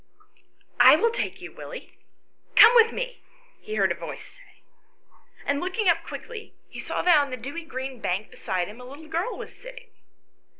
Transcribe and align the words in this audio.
"I 0.79 0.95
will 0.95 1.11
take 1.11 1.41
you, 1.41 1.51
Willie; 1.53 1.99
come 2.55 2.73
with 2.73 2.91
me," 2.91 3.21
he 3.61 3.75
heard 3.75 3.91
a 3.91 3.93
voice 3.93 4.25
say; 4.29 4.63
and, 5.45 5.59
looking 5.59 5.87
up 5.89 6.01
quickly, 6.03 6.55
he 6.69 6.79
saw 6.79 7.03
that 7.03 7.19
on 7.19 7.29
the 7.29 7.37
dewy 7.37 7.63
green 7.65 7.99
bank 7.99 8.31
beside 8.31 8.67
him 8.67 8.81
a 8.81 8.83
little 8.83 9.07
girl 9.07 9.37
was 9.37 9.55
sitting. 9.55 9.91